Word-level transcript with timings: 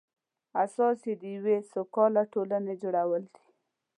اساس 0.63 0.97
یې 1.07 1.13
د 1.21 1.23
یوې 1.35 1.57
سوکاله 1.71 2.23
ټولنې 2.33 2.73
جوړول 2.83 3.23
دي. 3.33 3.43